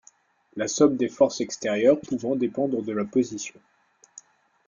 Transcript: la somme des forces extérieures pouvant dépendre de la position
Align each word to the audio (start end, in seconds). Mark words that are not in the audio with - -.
la 0.55 0.67
somme 0.67 0.97
des 0.97 1.09
forces 1.09 1.41
extérieures 1.41 1.99
pouvant 2.01 2.35
dépendre 2.35 2.81
de 2.81 2.91
la 2.91 3.05
position 3.05 3.59